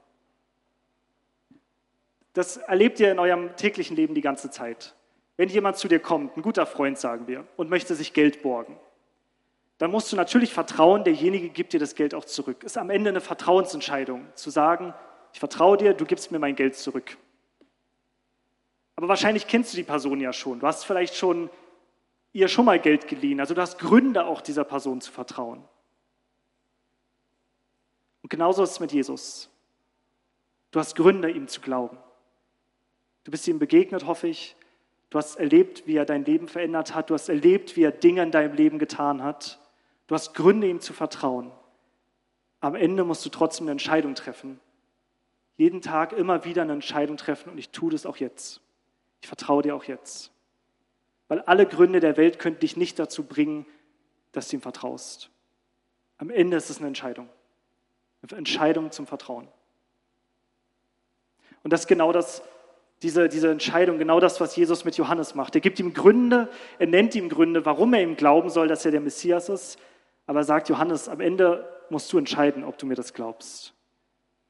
[2.34, 4.96] Das erlebt ihr in eurem täglichen Leben die ganze Zeit.
[5.38, 8.80] Wenn jemand zu dir kommt, ein guter Freund, sagen wir, und möchte sich Geld borgen,
[9.82, 12.63] dann musst du natürlich vertrauen, derjenige gibt dir das Geld auch zurück.
[12.63, 14.94] Ist am Ende eine Vertrauensentscheidung, zu sagen,
[15.34, 17.17] ich vertraue dir, du gibst mir mein Geld zurück.
[18.96, 20.60] Aber wahrscheinlich kennst du die Person ja schon.
[20.60, 21.50] Du hast vielleicht schon
[22.32, 23.39] ihr schon mal Geld geliehen.
[23.39, 25.63] Also du hast Gründe, auch dieser Person zu vertrauen.
[28.22, 29.50] Und genauso ist es mit Jesus.
[30.70, 31.98] Du hast Gründe, ihm zu glauben.
[33.24, 34.56] Du bist ihm begegnet, hoffe ich.
[35.10, 37.10] Du hast erlebt, wie er dein Leben verändert hat.
[37.10, 39.58] Du hast erlebt, wie er Dinge in deinem Leben getan hat.
[40.12, 41.54] Du hast Gründe, ihm zu vertrauen.
[42.60, 44.60] Am Ende musst du trotzdem eine Entscheidung treffen.
[45.56, 48.60] Jeden Tag immer wieder eine Entscheidung treffen und ich tue das auch jetzt.
[49.21, 50.34] Ich vertraue dir auch jetzt.
[51.30, 53.65] Weil alle Gründe der Welt könnten dich nicht dazu bringen,
[54.34, 55.30] dass du ihm vertraust.
[56.17, 57.30] Am Ende ist es eine Entscheidung.
[58.21, 59.47] Eine Entscheidung zum Vertrauen.
[61.63, 62.43] Und das ist genau das,
[63.02, 65.56] diese, diese Entscheidung, genau das, was Jesus mit Johannes macht.
[65.56, 68.91] Er gibt ihm Gründe, er nennt ihm Gründe, warum er ihm glauben soll, dass er
[68.91, 69.80] der Messias ist.
[70.32, 73.74] Aber er sagt, Johannes, am Ende musst du entscheiden, ob du mir das glaubst.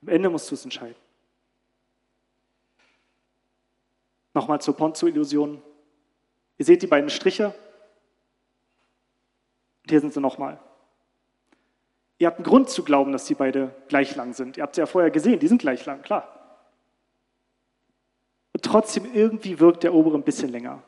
[0.04, 0.96] Am Ende musst du es entscheiden.
[4.36, 5.60] Nochmal zur Ponzo-Illusion.
[6.60, 7.48] Ihr seht die beiden Striche.
[9.82, 10.60] Und hier sind sie nochmal.
[12.20, 14.58] Ihr habt einen Grund zu glauben, dass die beide gleich lang sind.
[14.58, 16.62] Ihr habt sie ja vorher gesehen, die sind gleich lang, klar.
[18.54, 20.84] Und trotzdem irgendwie wirkt der obere ein bisschen länger.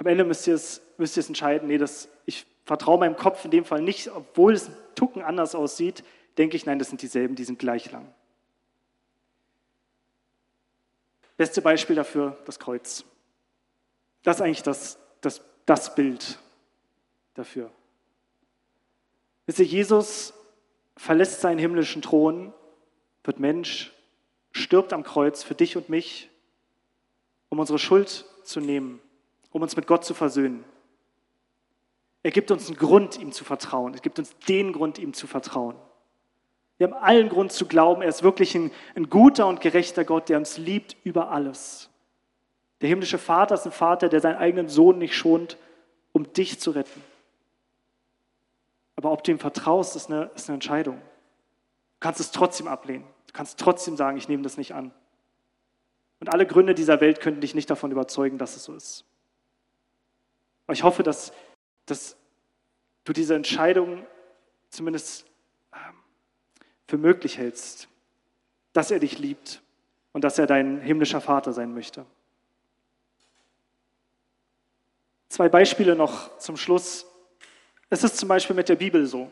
[0.00, 3.44] Am Ende müsst ihr es, müsst ihr es entscheiden, nee, das, ich vertraue meinem Kopf
[3.44, 6.02] in dem Fall nicht, obwohl es ein Tucken anders aussieht.
[6.38, 8.10] denke ich, nein, das sind dieselben, die sind gleich lang.
[11.36, 13.04] Beste Beispiel dafür, das Kreuz.
[14.22, 16.38] Das ist eigentlich das, das, das Bild
[17.34, 17.70] dafür.
[19.44, 20.32] Wisst ihr, Jesus
[20.96, 22.54] verlässt seinen himmlischen Thron,
[23.22, 23.92] wird Mensch,
[24.52, 26.30] stirbt am Kreuz für dich und mich,
[27.50, 28.98] um unsere Schuld zu nehmen,
[29.50, 30.64] um uns mit Gott zu versöhnen.
[32.22, 33.94] Er gibt uns einen Grund, ihm zu vertrauen.
[33.94, 35.76] Er gibt uns den Grund, ihm zu vertrauen.
[36.78, 40.30] Wir haben allen Grund zu glauben, er ist wirklich ein, ein guter und gerechter Gott,
[40.30, 41.90] der uns liebt über alles.
[42.80, 45.58] Der himmlische Vater ist ein Vater, der seinen eigenen Sohn nicht schont,
[46.12, 47.02] um dich zu retten.
[48.96, 50.96] Aber ob du ihm vertraust, ist eine, ist eine Entscheidung.
[50.96, 53.04] Du kannst es trotzdem ablehnen.
[53.26, 54.90] Du kannst trotzdem sagen, ich nehme das nicht an.
[56.18, 59.04] Und alle Gründe dieser Welt könnten dich nicht davon überzeugen, dass es so ist.
[60.70, 61.32] Aber ich hoffe, dass,
[61.86, 62.16] dass
[63.02, 64.06] du diese Entscheidung
[64.68, 65.26] zumindest
[65.72, 65.96] ähm,
[66.86, 67.88] für möglich hältst,
[68.72, 69.62] dass er dich liebt
[70.12, 72.06] und dass er dein himmlischer Vater sein möchte.
[75.28, 77.04] Zwei Beispiele noch zum Schluss.
[77.88, 79.28] Es ist zum Beispiel mit der Bibel so.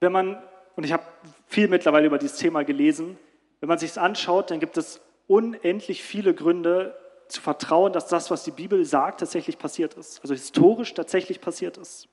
[0.00, 0.42] Wenn man,
[0.74, 1.04] und ich habe
[1.46, 3.16] viel mittlerweile über dieses Thema gelesen,
[3.60, 8.30] wenn man sich es anschaut, dann gibt es unendlich viele Gründe zu vertrauen, dass das,
[8.30, 10.20] was die Bibel sagt, tatsächlich passiert ist.
[10.22, 12.08] Also historisch tatsächlich passiert ist.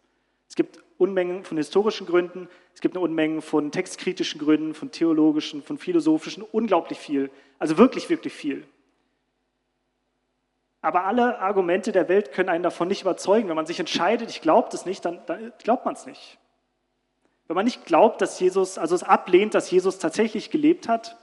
[0.48, 5.62] Es gibt Unmengen von historischen Gründen, es gibt eine Unmenge von textkritischen Gründen, von theologischen,
[5.62, 7.30] von philosophischen, unglaublich viel.
[7.60, 8.66] Also wirklich, wirklich viel.
[10.82, 13.50] Aber alle Argumente der Welt können einen davon nicht überzeugen.
[13.50, 16.38] Wenn man sich entscheidet, ich glaube das nicht, dann, dann glaubt man es nicht.
[17.48, 21.18] Wenn man nicht glaubt, dass Jesus, also es ablehnt, dass Jesus tatsächlich gelebt hat,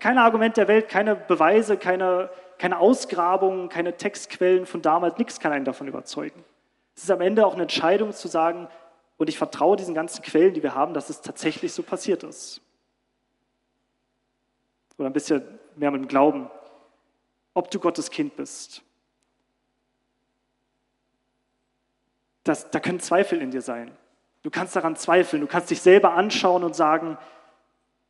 [0.00, 2.30] keine Argumente der Welt, keine Beweise, keine,
[2.64, 6.42] keine Ausgrabungen, keine Textquellen von damals, nichts kann einen davon überzeugen.
[6.96, 8.68] Es ist am Ende auch eine Entscheidung zu sagen,
[9.18, 12.62] und ich vertraue diesen ganzen Quellen, die wir haben, dass es tatsächlich so passiert ist.
[14.96, 15.42] Oder ein bisschen
[15.76, 16.48] mehr mit dem Glauben,
[17.52, 18.80] ob du Gottes Kind bist.
[22.44, 23.94] Das, da können Zweifel in dir sein.
[24.42, 27.18] Du kannst daran zweifeln, du kannst dich selber anschauen und sagen,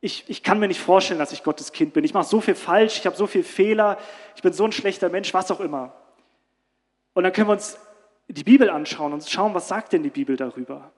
[0.05, 2.03] ich, ich kann mir nicht vorstellen, dass ich Gottes Kind bin.
[2.03, 3.97] Ich mache so viel falsch, ich habe so viele Fehler,
[4.35, 5.93] ich bin so ein schlechter Mensch, was auch immer.
[7.15, 7.79] Und dann können wir uns
[8.27, 10.91] die Bibel anschauen und schauen, was sagt denn die Bibel darüber?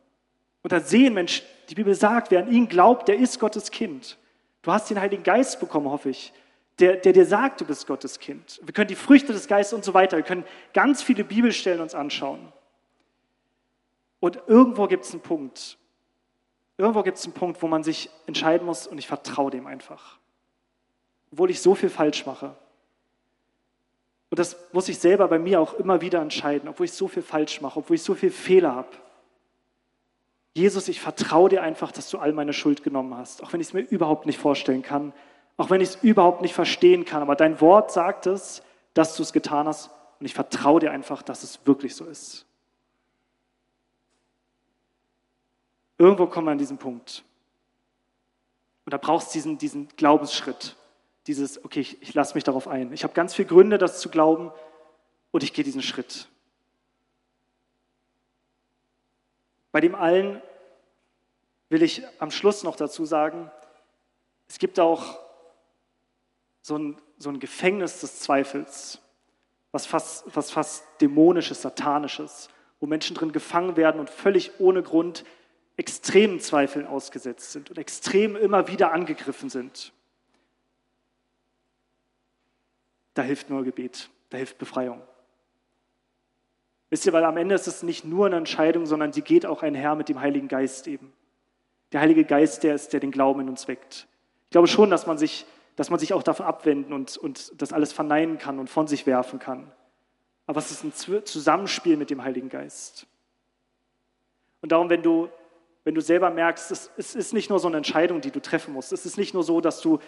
[0.61, 4.17] Und dann sehen, Mensch, die Bibel sagt, wer an ihn glaubt, der ist Gottes Kind.
[4.61, 6.33] Du hast den Heiligen Geist bekommen, hoffe ich,
[6.79, 8.59] der, der dir sagt, du bist Gottes Kind.
[8.61, 10.43] Wir können die Früchte des Geistes und so weiter, wir können
[10.73, 12.51] ganz viele Bibelstellen uns anschauen.
[14.19, 15.77] Und irgendwo gibt es einen Punkt,
[16.77, 20.17] irgendwo gibt es einen Punkt, wo man sich entscheiden muss und ich vertraue dem einfach.
[21.31, 22.55] Obwohl ich so viel falsch mache.
[24.29, 27.23] Und das muss ich selber bei mir auch immer wieder entscheiden, obwohl ich so viel
[27.23, 28.89] falsch mache, obwohl ich so viel Fehler habe.
[30.53, 33.67] Jesus, ich vertraue dir einfach, dass du all meine Schuld genommen hast, auch wenn ich
[33.67, 35.13] es mir überhaupt nicht vorstellen kann,
[35.55, 37.21] auch wenn ich es überhaupt nicht verstehen kann.
[37.21, 38.63] Aber dein Wort sagt es,
[38.93, 42.45] dass du es getan hast und ich vertraue dir einfach, dass es wirklich so ist.
[45.97, 47.23] Irgendwo kommen wir an diesen Punkt.
[48.85, 50.75] Und da brauchst du diesen, diesen Glaubensschritt
[51.27, 52.93] dieses, okay, ich, ich lasse mich darauf ein.
[52.93, 54.51] Ich habe ganz viele Gründe, das zu glauben
[55.31, 56.27] und ich gehe diesen Schritt.
[59.73, 60.41] Bei dem allen
[61.69, 63.51] will ich am Schluss noch dazu sagen,
[64.47, 65.19] es gibt auch
[66.61, 68.99] so ein, so ein Gefängnis des Zweifels,
[69.73, 72.47] was fast, was fast dämonisches, satanisches,
[72.79, 75.25] wo Menschen drin gefangen werden und völlig ohne Grund
[75.77, 79.93] extremen Zweifeln ausgesetzt sind und extrem immer wieder angegriffen sind.
[83.17, 85.01] da hilft nur Gebet, da hilft Befreiung.
[86.89, 89.63] Wisst ihr, weil am Ende ist es nicht nur eine Entscheidung, sondern sie geht auch
[89.63, 91.11] einher mit dem Heiligen Geist eben.
[91.91, 94.07] Der Heilige Geist, der ist, der den Glauben in uns weckt.
[94.45, 97.73] Ich glaube schon, dass man sich, dass man sich auch davon abwenden und, und das
[97.73, 99.71] alles verneinen kann und von sich werfen kann.
[100.45, 103.07] Aber es ist ein Zusammenspiel mit dem Heiligen Geist.
[104.61, 105.29] Und darum, wenn du,
[105.87, 108.73] wenn du selber merkst, es, es ist nicht nur so eine Entscheidung, die du treffen
[108.73, 108.91] musst.
[108.91, 109.99] Es ist nicht nur so, dass du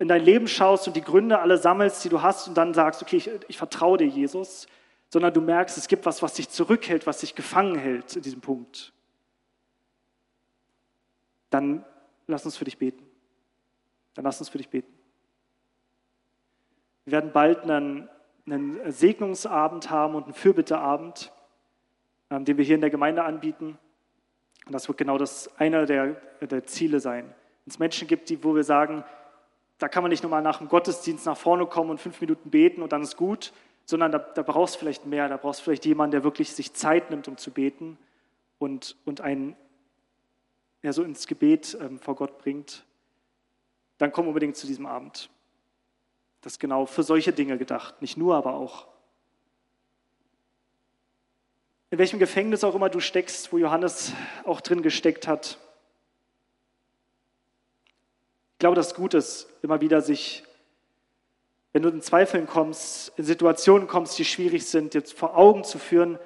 [0.00, 3.02] in dein Leben schaust und die Gründe alle sammelst, die du hast und dann sagst,
[3.02, 4.66] okay, ich, ich vertraue dir, Jesus,
[5.10, 8.40] sondern du merkst, es gibt was, was dich zurückhält, was dich gefangen hält in diesem
[8.40, 8.92] Punkt.
[11.50, 11.84] Dann
[12.26, 13.06] lass uns für dich beten.
[14.14, 14.92] Dann lass uns für dich beten.
[17.04, 18.08] Wir werden bald einen,
[18.44, 21.32] einen Segnungsabend haben und einen Fürbitteabend,
[22.28, 23.78] ähm, den wir hier in der Gemeinde anbieten.
[24.68, 27.24] Und das wird genau das einer der, der Ziele sein.
[27.24, 29.02] Wenn es Menschen gibt, die, wo wir sagen,
[29.78, 32.50] da kann man nicht nur mal nach dem Gottesdienst nach vorne kommen und fünf Minuten
[32.50, 33.54] beten und dann ist gut,
[33.86, 35.26] sondern da, da brauchst du vielleicht mehr.
[35.28, 37.96] Da brauchst du vielleicht jemanden, der wirklich sich Zeit nimmt, um zu beten
[38.58, 39.56] und, und einen
[40.82, 42.84] ja, so ins Gebet ähm, vor Gott bringt,
[43.96, 45.30] dann komm unbedingt zu diesem Abend.
[46.42, 48.86] Das ist genau für solche Dinge gedacht, nicht nur, aber auch.
[51.90, 54.12] In welchem Gefängnis auch immer du steckst, wo Johannes
[54.44, 55.58] auch drin gesteckt hat.
[58.52, 60.44] Ich glaube, dass es gut ist, immer wieder sich,
[61.72, 65.78] wenn du in Zweifeln kommst, in Situationen kommst, die schwierig sind, jetzt vor Augen zu
[65.78, 66.18] führen,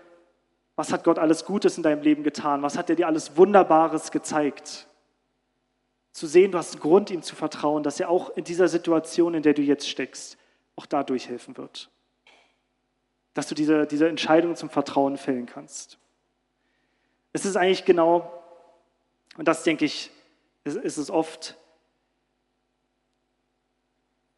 [0.74, 2.62] was hat Gott alles Gutes in deinem Leben getan?
[2.62, 4.88] Was hat er dir alles Wunderbares gezeigt?
[6.12, 9.34] Zu sehen, du hast einen Grund, ihm zu vertrauen, dass er auch in dieser Situation,
[9.34, 10.38] in der du jetzt steckst,
[10.74, 11.90] auch dadurch helfen wird.
[13.34, 15.98] Dass du diese, diese Entscheidung zum Vertrauen fällen kannst.
[17.32, 18.42] Es ist eigentlich genau,
[19.36, 20.10] und das denke ich,
[20.64, 21.56] ist, ist es oft,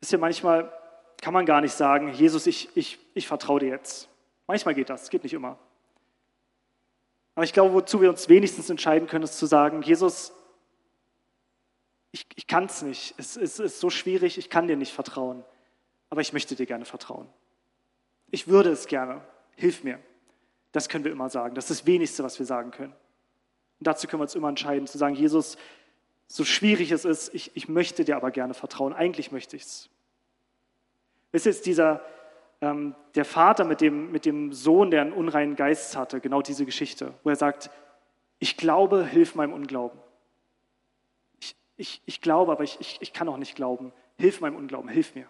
[0.01, 0.73] ist ja manchmal,
[1.21, 4.09] kann man gar nicht sagen, Jesus, ich, ich, ich vertraue dir jetzt.
[4.47, 5.59] Manchmal geht das, geht nicht immer.
[7.35, 10.33] Aber ich glaube, wozu wir uns wenigstens entscheiden können, ist zu sagen, Jesus,
[12.13, 13.15] ich, ich kann es nicht.
[13.19, 15.45] Es, es ist so schwierig, ich kann dir nicht vertrauen.
[16.11, 17.27] Aber ich möchte dir gerne vertrauen.
[18.35, 19.21] Ich würde es gerne.
[19.55, 20.01] Hilf mir.
[20.73, 21.55] Das können wir immer sagen.
[21.55, 22.91] Das ist das Wenigste, was wir sagen können.
[22.91, 25.57] Und dazu können wir uns immer entscheiden, zu sagen, Jesus,
[26.27, 28.93] so schwierig es ist, ich, ich möchte dir aber gerne vertrauen.
[28.93, 29.89] Eigentlich möchte ich es.
[31.31, 32.05] Ist jetzt dieser,
[32.61, 36.67] ähm, der Vater mit dem, mit dem Sohn, der einen unreinen Geist hatte, genau diese
[36.67, 37.71] Geschichte, wo er sagt,
[38.41, 40.01] ich glaube, hilf meinem Unglauben.
[41.39, 43.93] Ich, ich, ich glaube, aber ich, ich, ich kann auch nicht glauben.
[44.19, 45.29] Hilf meinem Unglauben, hilf mir.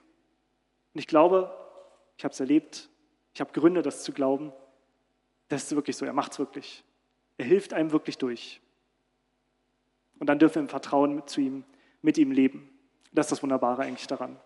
[0.95, 1.55] Und ich glaube,
[2.17, 2.89] ich habe es erlebt,
[3.35, 4.53] ich habe Gründe, das zu glauben.
[5.49, 6.85] Das ist wirklich so, er macht es wirklich.
[7.37, 8.61] Er hilft einem wirklich durch.
[10.19, 11.65] Und dann dürfen wir im Vertrauen zu ihm,
[12.01, 12.71] mit ihm leben.
[13.13, 14.37] Das ist das Wunderbare eigentlich daran.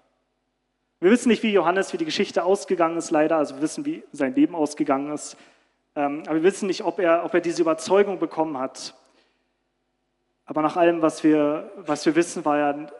[1.00, 3.36] Wir wissen nicht, wie Johannes, wie die Geschichte ausgegangen ist, leider.
[3.36, 5.36] Also wir wissen, wie sein Leben ausgegangen ist.
[5.94, 8.94] Ähm, aber wir wissen nicht, ob er, ob er diese Überzeugung bekommen hat.
[10.46, 12.92] Aber nach allem, was wir, was wir wissen, war er,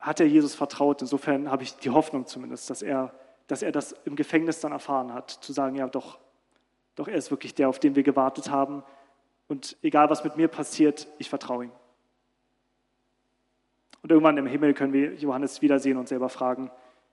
[0.00, 1.00] hat er Jesus vertraut.
[1.00, 3.14] Insofern habe ich die Hoffnung zumindest, dass er,
[3.46, 5.30] dass er das im Gefängnis dann erfahren hat.
[5.30, 6.18] Zu sagen, ja doch,
[6.94, 8.82] doch er ist wirklich der, auf den wir gewartet haben.
[9.48, 11.72] Und egal, was mit mir passiert, ich vertraue ihm.
[14.02, 16.70] Und irgendwann im Himmel können wir Johannes wiedersehen und selber fragen,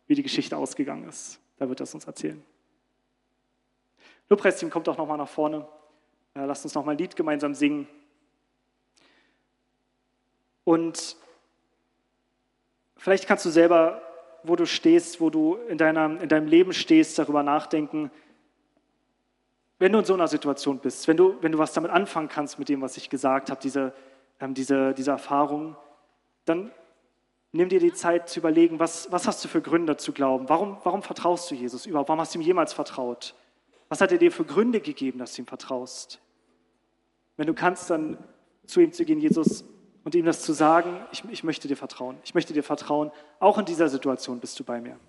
[0.07, 1.39] wie die Geschichte ausgegangen ist.
[1.57, 2.43] Da wird das uns erzählen.
[4.29, 5.67] Lobpreisteam kommt auch nochmal nach vorne.
[6.33, 7.87] Äh, lasst uns nochmal ein Lied gemeinsam singen.
[10.63, 11.17] Und
[12.97, 14.01] vielleicht kannst du selber,
[14.43, 18.11] wo du stehst, wo du in, deiner, in deinem Leben stehst, darüber nachdenken,
[19.79, 22.59] wenn du in so einer Situation bist, wenn du, wenn du was damit anfangen kannst
[22.59, 23.93] mit dem, was ich gesagt habe, diese,
[24.39, 25.75] ähm, diese, diese Erfahrung,
[26.45, 26.71] dann
[27.53, 30.47] Nimm dir die Zeit zu überlegen, was, was hast du für Gründe zu glauben?
[30.47, 32.07] Warum, warum vertraust du Jesus überhaupt?
[32.07, 33.35] Warum hast du ihm jemals vertraut?
[33.89, 36.21] Was hat er dir für Gründe gegeben, dass du ihm vertraust?
[37.35, 38.17] Wenn du kannst, dann
[38.65, 39.65] zu ihm zu gehen, Jesus,
[40.03, 42.17] und ihm das zu sagen, ich, ich möchte dir vertrauen.
[42.23, 43.11] Ich möchte dir vertrauen.
[43.39, 44.99] Auch in dieser Situation bist du bei mir.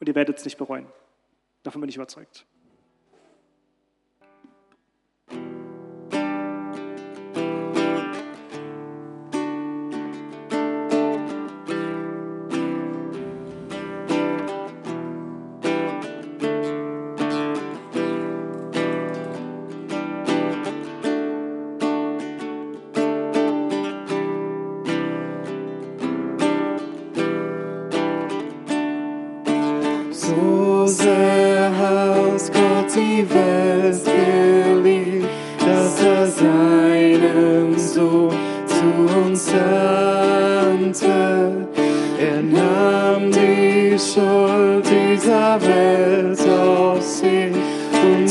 [0.00, 0.86] Und ihr werdet es nicht bereuen.
[1.62, 2.46] Davon bin ich überzeugt.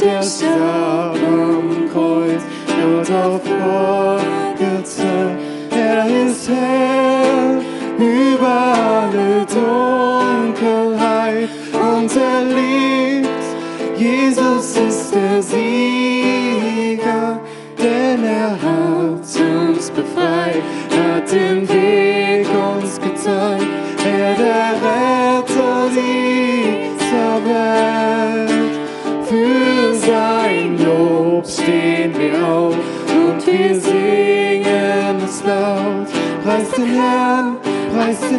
[0.03, 4.21] der starb am Kreuz, wird auf Gott.
[5.71, 7.61] Er ist Herr
[7.97, 9.45] über alle
[10.55, 13.29] Dunkelheit und er lebt.
[13.95, 17.39] Jesus ist der Sieger,
[17.77, 20.61] denn er hat uns befreit,
[20.91, 21.67] hat den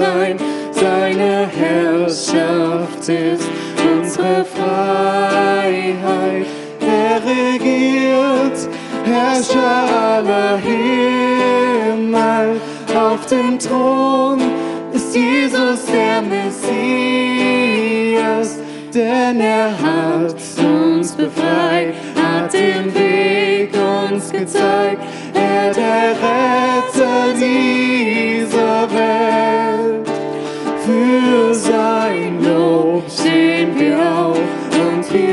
[0.00, 0.36] sein.
[0.72, 3.48] Seine Herrschaft ist
[3.92, 6.46] unsere Freiheit.
[6.80, 8.58] Er regiert,
[9.04, 9.84] Herrscher
[10.14, 12.48] aller Himmel.
[12.94, 14.40] Auf dem Thron
[14.92, 16.68] ist Jesus der Messias,
[18.94, 25.02] denn er hat uns befreit, hat den Weg uns gezeigt.
[25.34, 27.89] Er der Retter dieser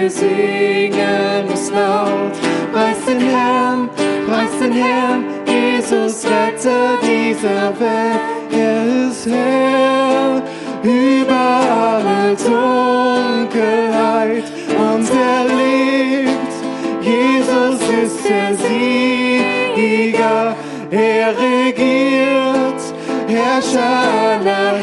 [0.07, 2.31] wir singen es laut.
[2.71, 3.89] Preis den Herrn,
[4.25, 8.21] preis den Herrn, Jesus Retter dieser Welt.
[8.51, 10.41] Er ist Herr
[10.83, 14.45] über alle Dunkelheit
[14.77, 16.53] und er lebt.
[17.01, 20.55] Jesus ist der Sieger,
[20.89, 22.81] er regiert,
[23.27, 24.77] Herrscher aller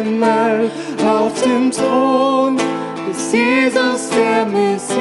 [0.00, 0.70] Himmel.
[1.06, 2.59] Auf dem Thron
[3.10, 5.00] ist Jesus der Messias,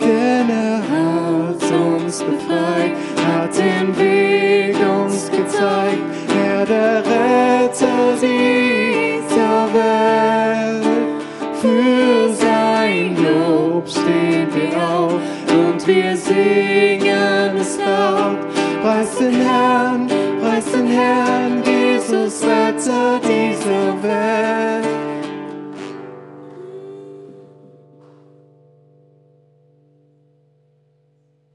[0.00, 2.92] denn er hat uns befreit,
[3.26, 6.02] hat den Weg uns gezeigt,
[6.44, 10.86] er der Retter dieser Welt.
[11.60, 16.91] Für sein Lob stehen wir auf und wir singen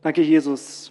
[0.07, 0.89] Danke, Jesus.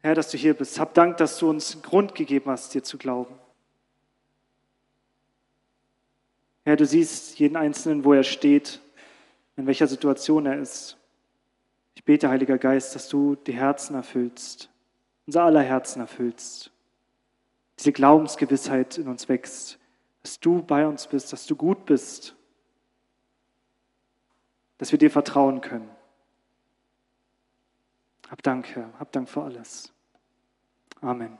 [0.00, 0.80] Herr, dass du hier bist.
[0.80, 3.32] Hab Dank, dass du uns einen Grund gegeben hast, dir zu glauben.
[6.64, 8.80] Herr, du siehst jeden Einzelnen, wo er steht,
[9.56, 10.96] in welcher Situation er ist.
[11.94, 14.68] Ich bete, Heiliger Geist, dass du die Herzen erfüllst,
[15.28, 16.72] unser aller Herzen erfüllst.
[17.78, 19.78] Diese Glaubensgewissheit in uns wächst,
[20.24, 22.34] dass du bei uns bist, dass du gut bist,
[24.78, 25.88] dass wir dir vertrauen können.
[28.32, 28.90] Hab Dank, Herr.
[28.98, 29.92] Hab Dank für alles.
[31.02, 31.38] Amen.